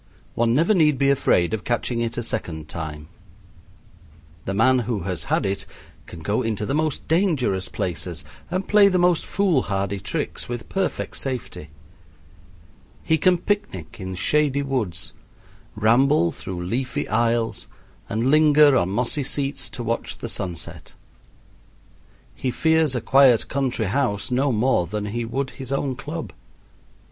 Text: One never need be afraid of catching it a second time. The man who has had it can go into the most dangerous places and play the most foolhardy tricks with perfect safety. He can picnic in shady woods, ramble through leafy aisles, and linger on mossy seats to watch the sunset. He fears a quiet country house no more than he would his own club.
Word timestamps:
One 0.33 0.55
never 0.55 0.73
need 0.73 0.97
be 0.97 1.11
afraid 1.11 1.53
of 1.53 1.63
catching 1.63 2.01
it 2.01 2.17
a 2.17 2.23
second 2.23 2.67
time. 2.67 3.07
The 4.45 4.53
man 4.55 4.79
who 4.79 5.01
has 5.01 5.25
had 5.25 5.45
it 5.45 5.67
can 6.07 6.21
go 6.21 6.41
into 6.41 6.65
the 6.65 6.73
most 6.73 7.07
dangerous 7.07 7.69
places 7.69 8.25
and 8.49 8.67
play 8.67 8.87
the 8.87 8.97
most 8.97 9.27
foolhardy 9.27 9.99
tricks 9.99 10.49
with 10.49 10.67
perfect 10.69 11.17
safety. 11.17 11.69
He 13.03 13.19
can 13.19 13.37
picnic 13.37 13.97
in 13.99 14.15
shady 14.15 14.63
woods, 14.63 15.13
ramble 15.75 16.31
through 16.31 16.65
leafy 16.65 17.07
aisles, 17.07 17.67
and 18.09 18.31
linger 18.31 18.75
on 18.75 18.89
mossy 18.89 19.21
seats 19.23 19.69
to 19.69 19.83
watch 19.83 20.17
the 20.17 20.29
sunset. 20.29 20.95
He 22.33 22.49
fears 22.49 22.95
a 22.95 23.01
quiet 23.01 23.47
country 23.47 23.85
house 23.85 24.31
no 24.31 24.51
more 24.51 24.87
than 24.87 25.05
he 25.05 25.25
would 25.25 25.51
his 25.51 25.71
own 25.71 25.95
club. 25.95 26.33